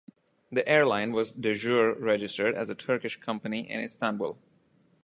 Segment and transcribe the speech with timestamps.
[0.51, 4.35] The airline was "de jure" registered as a Turkish company in Istanbul.